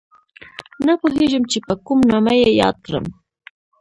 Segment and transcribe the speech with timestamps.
[0.85, 3.05] نه پوهېږم چې په کوم نامه یې یاد کړم